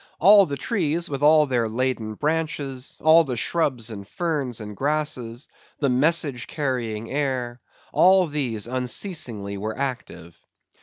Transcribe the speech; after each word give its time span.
All 0.17 0.47
the 0.47 0.57
trees, 0.57 1.11
with 1.11 1.21
all 1.21 1.45
their 1.45 1.69
laden 1.69 2.15
branches; 2.15 2.97
all 3.01 3.23
the 3.23 3.37
shrubs, 3.37 3.91
and 3.91 4.07
ferns, 4.07 4.59
and 4.59 4.75
grasses; 4.75 5.47
the 5.77 5.89
message 5.89 6.47
carrying 6.47 7.11
air; 7.11 7.61
all 7.93 8.25
these 8.25 8.65
unceasingly 8.65 9.57
were 9.59 9.77
active. 9.77 10.35